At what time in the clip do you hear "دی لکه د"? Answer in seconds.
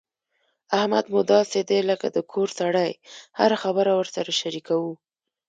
1.69-2.17